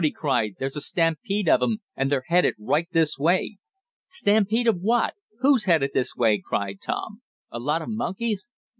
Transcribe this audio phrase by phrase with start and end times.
[0.03, 0.55] he cried.
[0.57, 3.59] "There's a stampede of 'em, and they're headed right this way!"
[4.07, 5.13] "Stampede of what?
[5.41, 7.21] Who's headed this way?" cried Tom.
[7.51, 8.49] "A lot of monkeys?"